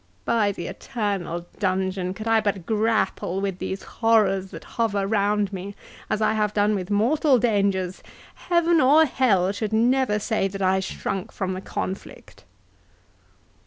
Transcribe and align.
—By 0.25 0.51
the 0.51 0.65
eternal 0.65 1.45
dungeon, 1.59 2.15
could 2.15 2.27
I 2.27 2.41
but 2.41 2.65
grapple 2.65 3.39
with 3.39 3.59
these 3.59 3.83
horrors 3.83 4.49
that 4.49 4.63
hover 4.63 5.05
round 5.05 5.53
me, 5.53 5.75
as 6.09 6.23
I 6.23 6.33
have 6.33 6.55
done 6.55 6.73
with 6.73 6.89
mortal 6.89 7.37
dangers, 7.37 8.01
heaven 8.33 8.81
or 8.81 9.05
hell 9.05 9.51
should 9.51 9.71
never 9.73 10.17
say 10.17 10.47
that 10.47 10.61
I 10.63 10.79
shrunk 10.79 11.31
from 11.31 11.53
the 11.53 11.61
conflict!" 11.61 12.45